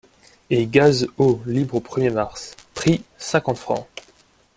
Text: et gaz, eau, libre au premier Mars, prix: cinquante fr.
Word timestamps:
et 0.49 0.65
gaz, 0.65 1.05
eau, 1.19 1.43
libre 1.45 1.75
au 1.75 1.79
premier 1.79 2.09
Mars, 2.09 2.55
prix: 2.73 3.03
cinquante 3.19 3.59
fr. 3.59 3.85